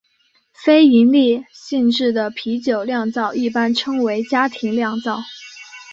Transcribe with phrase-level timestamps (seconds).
[0.63, 5.19] 非营利性质的啤酒酿造一般称为家庭酿造。